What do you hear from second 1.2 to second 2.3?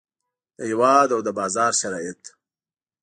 د بازار شرایط.